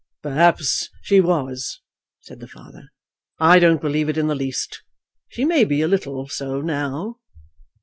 [0.23, 1.79] "Perhaps she was,"
[2.21, 2.87] said the father.
[3.37, 4.81] "I don't believe it in the least.
[5.29, 7.17] She may be a little so now."